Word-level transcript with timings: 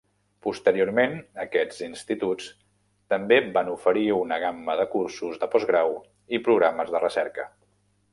Posteriorment, 0.45 1.11
aquests 1.43 1.81
instituts 1.87 2.47
també 3.15 3.37
van 3.57 3.69
oferir 3.73 4.05
una 4.21 4.39
gamma 4.45 4.77
de 4.81 4.87
cursos 4.95 5.37
de 5.45 5.51
postgrau 5.57 5.93
i 6.39 6.45
programes 6.49 6.95
de 6.97 7.03
recerca. 7.09 7.47